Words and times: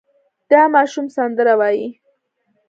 دا 0.51 0.61
ماشوم 0.73 1.05
سندره 1.15 1.53
وايي. 1.59 1.87